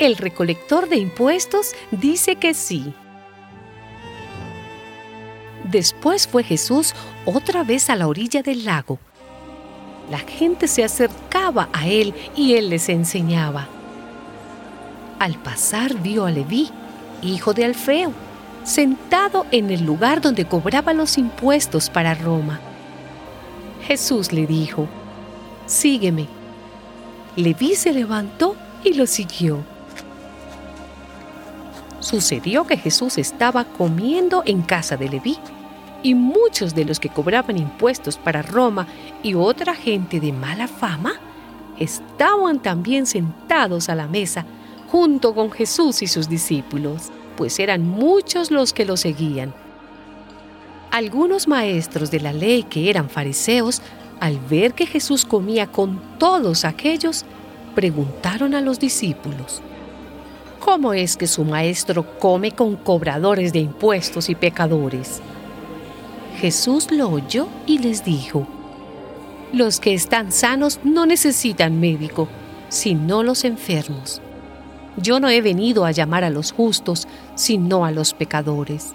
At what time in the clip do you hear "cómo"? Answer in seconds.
60.60-60.92